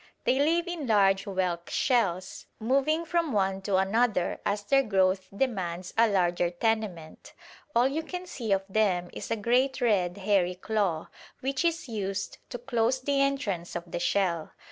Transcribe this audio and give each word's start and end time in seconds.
They 0.23 0.39
live 0.39 0.67
in 0.67 0.87
large 0.87 1.25
whelk 1.25 1.69
shells, 1.69 2.47
moving 2.59 3.05
from 3.05 3.31
one 3.33 3.61
to 3.61 3.75
another 3.77 4.39
as 4.47 4.63
their 4.63 4.81
growth 4.81 5.29
demands 5.29 5.93
a 5.95 6.07
larger 6.07 6.49
tenement. 6.49 7.33
All 7.75 7.87
you 7.87 8.01
can 8.01 8.25
see 8.25 8.51
of 8.51 8.63
them 8.67 9.11
is 9.13 9.29
a 9.29 9.35
great 9.35 9.79
red 9.79 10.17
hairy 10.17 10.55
claw, 10.55 11.09
which 11.41 11.63
is 11.63 11.87
used 11.87 12.39
to 12.49 12.57
close 12.57 12.99
the 12.99 13.21
entrance 13.21 13.75
of 13.75 13.91
the 13.91 13.99
shell. 13.99 14.53